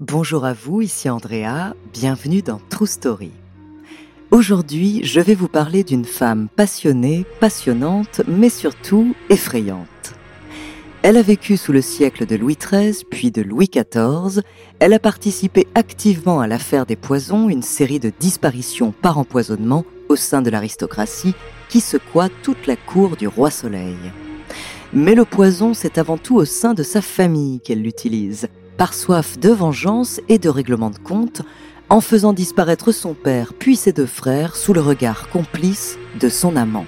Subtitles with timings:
[0.00, 3.32] Bonjour à vous, ici Andrea, bienvenue dans True Story.
[4.30, 10.14] Aujourd'hui, je vais vous parler d'une femme passionnée, passionnante, mais surtout effrayante.
[11.02, 14.42] Elle a vécu sous le siècle de Louis XIII, puis de Louis XIV.
[14.78, 20.14] Elle a participé activement à l'affaire des poisons, une série de disparitions par empoisonnement au
[20.14, 21.34] sein de l'aristocratie
[21.68, 23.96] qui secoua toute la cour du roi Soleil.
[24.92, 29.38] Mais le poison, c'est avant tout au sein de sa famille qu'elle l'utilise, par soif
[29.38, 31.42] de vengeance et de règlement de compte,
[31.90, 36.56] en faisant disparaître son père puis ses deux frères sous le regard complice de son
[36.56, 36.86] amant.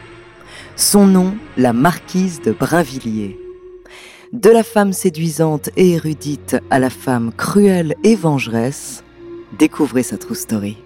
[0.76, 3.38] Son nom, la marquise de Brinvilliers.
[4.32, 9.02] De la femme séduisante et érudite à la femme cruelle et vengeresse,
[9.58, 10.78] découvrez sa true story.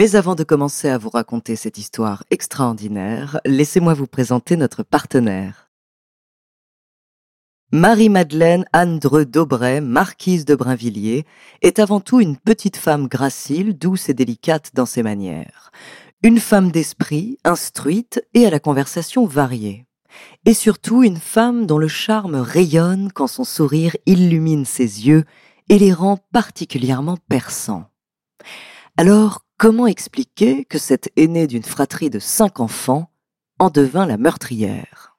[0.00, 5.68] Mais avant de commencer à vous raconter cette histoire extraordinaire, laissez-moi vous présenter notre partenaire.
[7.70, 11.26] Marie-Madeleine Anne d'Aubray, marquise de Brinvilliers,
[11.60, 15.70] est avant tout une petite femme gracile, douce et délicate dans ses manières.
[16.22, 19.84] Une femme d'esprit, instruite et à la conversation variée.
[20.46, 25.24] Et surtout une femme dont le charme rayonne quand son sourire illumine ses yeux
[25.68, 27.84] et les rend particulièrement perçants.
[28.96, 33.10] Alors, Comment expliquer que cette aînée d'une fratrie de cinq enfants
[33.58, 35.18] en devint la meurtrière?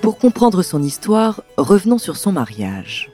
[0.00, 3.12] Pour comprendre son histoire, revenons sur son mariage.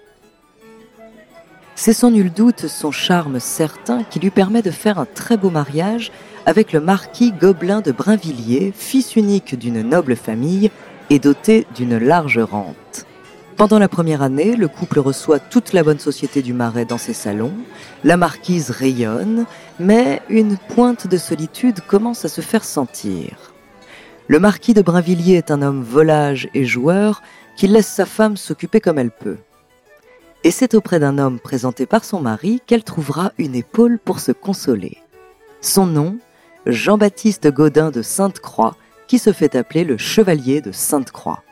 [1.75, 5.51] C'est sans nul doute son charme certain qui lui permet de faire un très beau
[5.51, 6.13] mariage
[6.47, 10.71] avec le marquis Gobelin de Brinvilliers, fils unique d'une noble famille
[11.11, 13.06] et doté d'une large rente.
[13.57, 17.15] Pendant la première année, le couple reçoit toute la bonne société du Marais dans ses
[17.15, 17.55] salons.
[18.05, 19.47] La marquise rayonne,
[19.81, 23.55] mais une pointe de solitude commence à se faire sentir.
[24.29, 27.23] Le marquis de Brinvilliers est un homme volage et joueur
[27.57, 29.39] qui laisse sa femme s'occuper comme elle peut.
[30.45, 34.33] Et c'est auprès d'un homme présenté par son mari qu'elle trouvera une épaule pour se
[34.33, 34.99] consoler.
[35.63, 36.19] Son nom,
[36.67, 41.43] Jean-Baptiste Gaudin de Sainte-Croix, qui se fait appeler le chevalier de Sainte-Croix.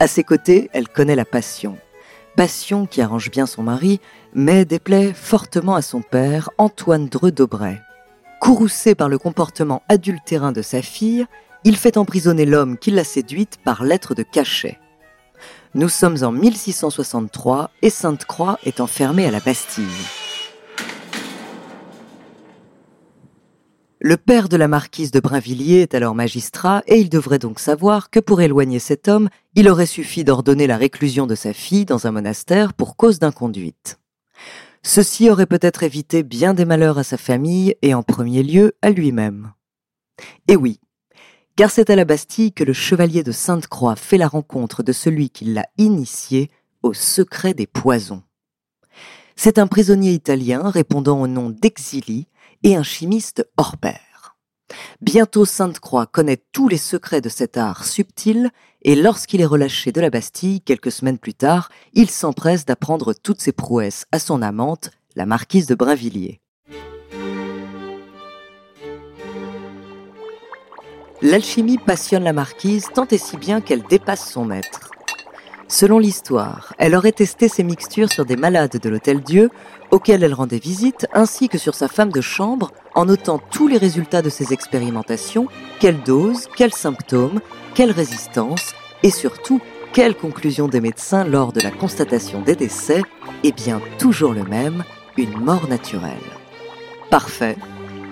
[0.00, 1.76] À ses côtés, elle connaît la passion.
[2.34, 4.00] Passion qui arrange bien son mari,
[4.32, 7.82] mais déplaît fortement à son père, Antoine Dreux d'Aubray.
[8.40, 11.26] Courroucé par le comportement adultérin de sa fille,
[11.64, 14.78] il fait emprisonner l'homme qui l'a séduite par lettre de cachet.
[15.74, 19.84] Nous sommes en 1663 et Sainte-Croix est enfermée à la Bastille.
[24.02, 28.08] Le père de la marquise de Brinvilliers est alors magistrat et il devrait donc savoir
[28.08, 32.06] que pour éloigner cet homme, il aurait suffi d'ordonner la réclusion de sa fille dans
[32.06, 34.00] un monastère pour cause d'inconduite.
[34.82, 38.88] Ceci aurait peut-être évité bien des malheurs à sa famille et en premier lieu à
[38.88, 39.52] lui-même.
[40.48, 40.80] Et oui,
[41.54, 45.28] car c'est à la Bastille que le chevalier de Sainte-Croix fait la rencontre de celui
[45.28, 46.50] qui l'a initié
[46.82, 48.22] au secret des poisons.
[49.36, 52.26] C'est un prisonnier italien répondant au nom d'Exili
[52.62, 54.36] et un chimiste hors pair.
[55.00, 58.50] Bientôt Sainte-Croix connaît tous les secrets de cet art subtil
[58.82, 63.40] et lorsqu'il est relâché de la Bastille quelques semaines plus tard, il s'empresse d'apprendre toutes
[63.40, 66.40] ses prouesses à son amante, la marquise de Brinvilliers.
[71.22, 74.89] L'alchimie passionne la marquise tant et si bien qu'elle dépasse son maître.
[75.70, 79.50] Selon l'histoire, elle aurait testé ses mixtures sur des malades de l'Hôtel Dieu,
[79.92, 83.76] auxquels elle rendait visite, ainsi que sur sa femme de chambre, en notant tous les
[83.76, 85.46] résultats de ses expérimentations,
[85.78, 87.40] quelle dose, quels symptômes,
[87.76, 89.60] quelle résistance, et surtout,
[89.92, 93.02] quelle conclusion des médecins lors de la constatation des décès,
[93.44, 94.82] et bien toujours le même,
[95.16, 96.18] une mort naturelle.
[97.10, 97.56] Parfait,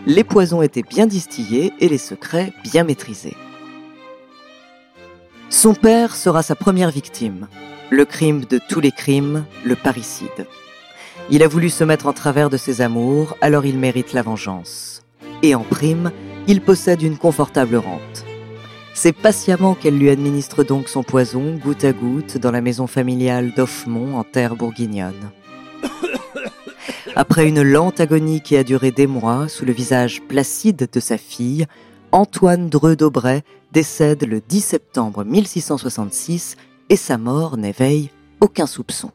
[0.07, 3.37] les poisons étaient bien distillés et les secrets bien maîtrisés.
[5.51, 7.49] Son père sera sa première victime,
[7.91, 10.47] le crime de tous les crimes, le parricide.
[11.31, 15.03] Il a voulu se mettre en travers de ses amours, alors il mérite la vengeance.
[15.43, 16.13] Et en prime,
[16.47, 18.25] il possède une confortable rente.
[18.93, 23.53] C'est patiemment qu'elle lui administre donc son poison, goutte à goutte, dans la maison familiale
[23.57, 25.31] d'Offmont, en terre bourguignonne.
[27.17, 31.17] Après une lente agonie qui a duré des mois, sous le visage placide de sa
[31.17, 31.67] fille,
[32.13, 36.57] Antoine Dreux d'Aubray décède le 10 septembre 1666
[36.89, 38.11] et sa mort n'éveille
[38.41, 39.13] aucun soupçon.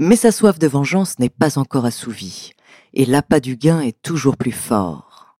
[0.00, 2.52] Mais sa soif de vengeance n'est pas encore assouvie,
[2.94, 5.36] et l'appât du gain est toujours plus fort.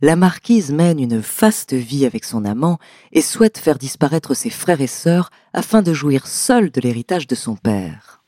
[0.00, 2.78] La marquise mène une faste vie avec son amant
[3.12, 7.34] et souhaite faire disparaître ses frères et sœurs afin de jouir seule de l'héritage de
[7.34, 8.22] son père.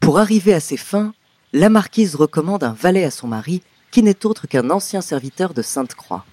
[0.00, 1.12] Pour arriver à ses fins,
[1.52, 5.62] la marquise recommande un valet à son mari qui n'est autre qu'un ancien serviteur de
[5.62, 6.24] Sainte-Croix.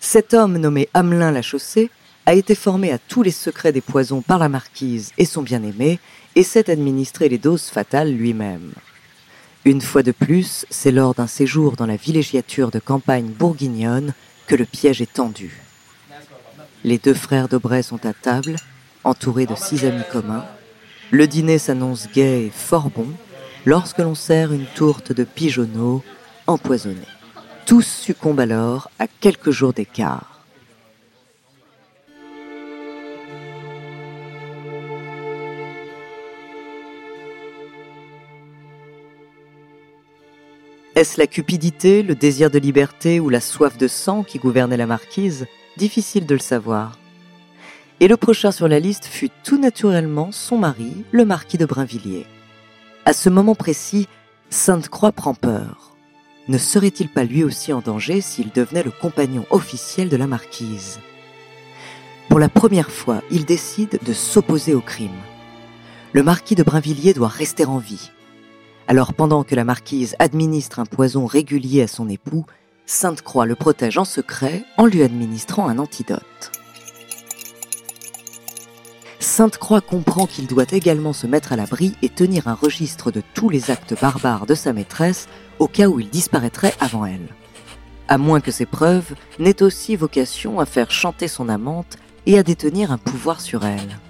[0.00, 1.90] Cet homme nommé Hamelin la Chaussée
[2.24, 5.98] a été formé à tous les secrets des poisons par la marquise et son bien-aimé
[6.34, 8.72] et sait administrer les doses fatales lui-même.
[9.64, 14.14] Une fois de plus, c'est lors d'un séjour dans la villégiature de campagne bourguignonne
[14.46, 15.60] que le piège est tendu.
[16.84, 18.56] Les deux frères d'Aubray sont à table,
[19.04, 20.44] entourés de six amis communs.
[21.10, 23.08] Le dîner s'annonce gai et fort bon
[23.64, 26.02] lorsque l'on sert une tourte de pigeonneau
[26.46, 26.98] empoisonnée.
[27.66, 30.32] Tous succombent alors à quelques jours d'écart.
[40.94, 44.86] Est-ce la cupidité, le désir de liberté ou la soif de sang qui gouvernait la
[44.86, 45.46] marquise?
[45.78, 46.98] Difficile de le savoir.
[48.00, 52.26] Et le prochain sur la liste fut tout naturellement son mari, le marquis de Brinvilliers.
[53.04, 54.06] À ce moment précis,
[54.48, 55.96] Sainte-Croix prend peur.
[56.46, 61.00] Ne serait-il pas lui aussi en danger s'il devenait le compagnon officiel de la marquise?
[62.28, 65.10] Pour la première fois, il décide de s'opposer au crime.
[66.12, 68.12] Le marquis de Brinvilliers doit rester en vie.
[68.86, 72.46] Alors pendant que la marquise administre un poison régulier à son époux,
[72.86, 76.52] Sainte-Croix le protège en secret en lui administrant un antidote.
[79.22, 83.48] Sainte-Croix comprend qu'il doit également se mettre à l'abri et tenir un registre de tous
[83.48, 85.28] les actes barbares de sa maîtresse
[85.58, 87.28] au cas où il disparaîtrait avant elle.
[88.08, 91.96] À moins que ces preuves n'aient aussi vocation à faire chanter son amante
[92.26, 94.00] et à détenir un pouvoir sur elle.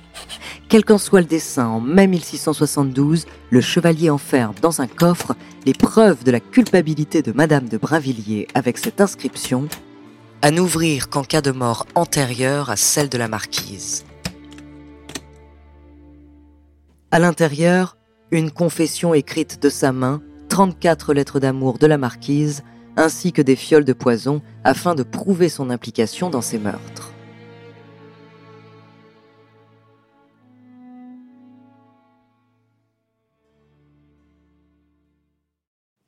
[0.69, 5.37] Quel qu'en soit le dessin, en mai 1672, le chevalier enferme dans un coffre
[5.67, 9.69] les preuves de la culpabilité de Madame de Brinvilliers avec cette inscription
[10.41, 14.05] À n'ouvrir qu'en cas de mort antérieure à celle de la marquise.
[17.15, 17.99] À l'intérieur,
[18.31, 22.63] une confession écrite de sa main, 34 lettres d'amour de la marquise,
[22.97, 27.13] ainsi que des fioles de poison afin de prouver son implication dans ces meurtres.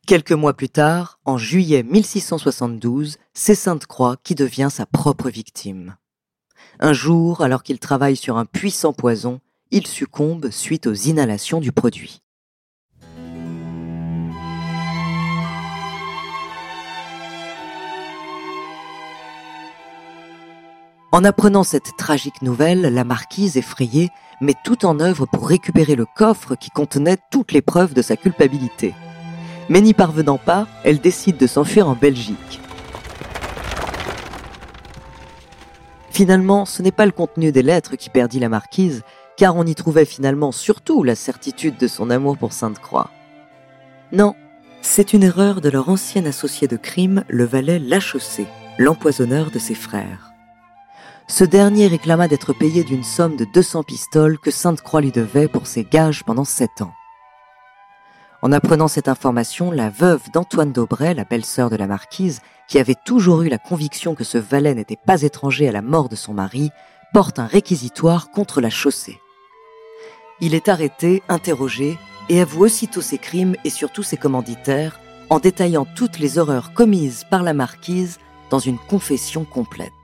[0.07, 5.97] Quelques mois plus tard, en juillet 1672, c'est Sainte-Croix qui devient sa propre victime.
[6.81, 9.41] Un jour, alors qu'il travaille sur un puissant poison,
[9.71, 12.21] il succombe suite aux inhalations du produit.
[21.13, 24.09] En apprenant cette tragique nouvelle, la marquise, effrayée,
[24.41, 28.17] met tout en œuvre pour récupérer le coffre qui contenait toutes les preuves de sa
[28.17, 28.95] culpabilité
[29.69, 32.61] mais n'y parvenant pas, elle décide de s'enfuir en Belgique.
[36.15, 39.03] Finalement, ce n'est pas le contenu des lettres qui perdit la marquise,
[39.37, 43.11] car on y trouvait finalement surtout la certitude de son amour pour Sainte-Croix.
[44.13, 44.37] Non,
[44.81, 48.47] c'est une erreur de leur ancien associé de crime, le valet Lachaussée,
[48.79, 50.31] l'empoisonneur de ses frères.
[51.27, 55.67] Ce dernier réclama d'être payé d'une somme de 200 pistoles que Sainte-Croix lui devait pour
[55.67, 56.93] ses gages pendant sept ans.
[58.45, 62.95] En apprenant cette information, la veuve d'Antoine d'Aubray, la belle-sœur de la marquise, qui avait
[63.07, 66.35] toujours eu la conviction que ce valet n'était pas étranger à la mort de son
[66.35, 66.71] mari,
[67.15, 69.19] porte un réquisitoire contre la chaussée.
[70.43, 71.97] Il est arrêté, interrogé,
[72.29, 77.25] et avoue aussitôt ses crimes et surtout ses commanditaires, en détaillant toutes les horreurs commises
[77.31, 78.19] par la marquise
[78.51, 80.04] dans une confession complète.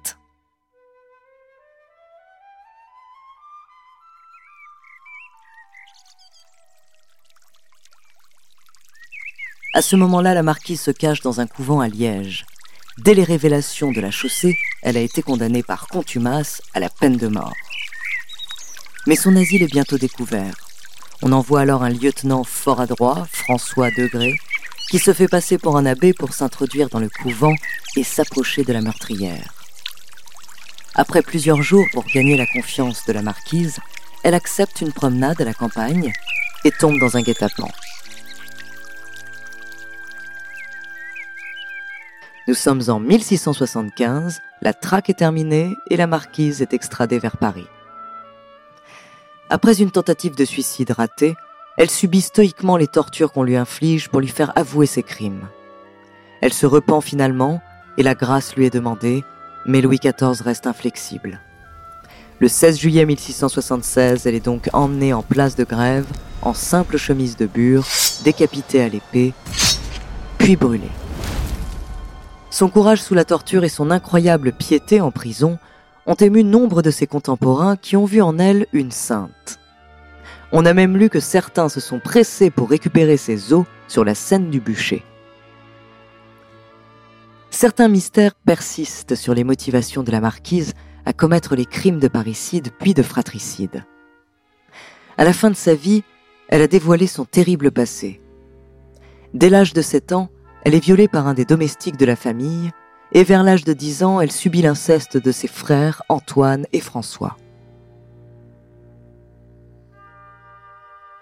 [9.73, 12.45] À ce moment-là, la marquise se cache dans un couvent à Liège.
[12.99, 17.17] Dès les révélations de la chaussée, elle a été condamnée par contumace à la peine
[17.17, 17.55] de mort.
[19.07, 20.55] Mais son asile est bientôt découvert.
[21.23, 24.35] On envoie alors un lieutenant fort adroit, François Degré,
[24.91, 27.55] qui se fait passer pour un abbé pour s'introduire dans le couvent
[27.95, 29.55] et s'approcher de la meurtrière.
[30.97, 33.79] Après plusieurs jours pour gagner la confiance de la marquise,
[34.25, 36.13] elle accepte une promenade à la campagne
[36.65, 37.71] et tombe dans un guet-apens.
[42.49, 47.67] Nous sommes en 1675, la traque est terminée et la marquise est extradée vers Paris.
[49.51, 51.37] Après une tentative de suicide ratée,
[51.77, 55.49] elle subit stoïquement les tortures qu'on lui inflige pour lui faire avouer ses crimes.
[56.41, 57.61] Elle se repent finalement
[57.99, 59.23] et la grâce lui est demandée,
[59.67, 61.41] mais Louis XIV reste inflexible.
[62.39, 66.07] Le 16 juillet 1676, elle est donc emmenée en place de grève,
[66.41, 67.87] en simple chemise de bure,
[68.25, 69.35] décapitée à l'épée,
[70.39, 70.91] puis brûlée.
[72.51, 75.59] Son courage sous la torture et son incroyable piété en prison
[76.07, 79.61] ont ému nombre de ses contemporains qui ont vu en elle une sainte.
[80.51, 84.17] On a même lu que certains se sont pressés pour récupérer ses os sur la
[84.17, 85.05] scène du bûcher.
[87.51, 90.75] Certains mystères persistent sur les motivations de la marquise
[91.07, 93.85] à commettre les crimes de parricide puis de fratricide.
[95.17, 96.03] À la fin de sa vie,
[96.49, 98.21] elle a dévoilé son terrible passé.
[99.35, 100.31] Dès l'âge de 7 ans,
[100.65, 102.71] elle est violée par un des domestiques de la famille,
[103.13, 107.37] et vers l'âge de 10 ans, elle subit l'inceste de ses frères Antoine et François.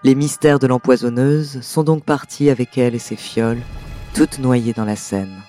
[0.03, 3.61] Les mystères de l'empoisonneuse sont donc partis avec elle et ses fioles,
[4.13, 5.41] toutes noyées dans la Seine.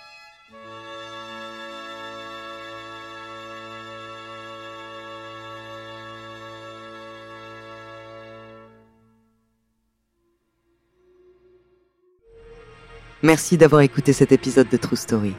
[13.22, 15.34] Merci d'avoir écouté cet épisode de True Story.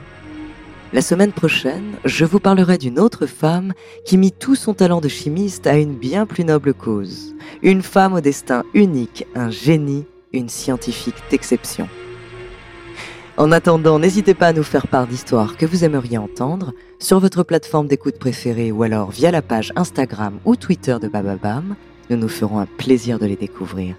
[0.94, 3.74] La semaine prochaine, je vous parlerai d'une autre femme
[4.06, 7.34] qui mit tout son talent de chimiste à une bien plus noble cause.
[7.64, 11.90] Une femme au destin unique, un génie, une scientifique d'exception.
[13.38, 17.42] En attendant, n'hésitez pas à nous faire part d'histoires que vous aimeriez entendre sur votre
[17.42, 21.76] plateforme d'écoute préférée ou alors via la page Instagram ou Twitter de Bababam.
[22.12, 23.96] Nous nous ferons un plaisir de les découvrir.